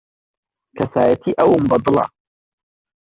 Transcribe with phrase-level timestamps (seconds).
[0.77, 2.05] کەسایەتیی ئەوم بەدڵە.